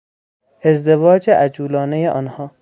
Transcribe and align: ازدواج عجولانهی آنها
ازدواج 0.61 1.29
عجولانهی 1.29 2.07
آنها 2.07 2.51